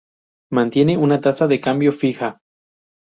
Mantiene 0.51 0.97
una 0.97 1.21
tasa 1.21 1.45
de 1.45 1.61
cambio 1.61 1.91
fija. 1.91 2.39